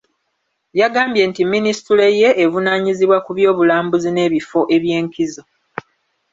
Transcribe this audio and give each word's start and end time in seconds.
Yagambye 0.79 1.23
nti 1.29 1.41
minisitule 1.53 2.05
ye 2.21 2.29
evunaanyizibwa 2.43 3.17
ku 3.25 3.31
by’obulambuzi 3.37 4.09
n’ebifo 4.11 4.59
eby’enkizo. 4.75 5.41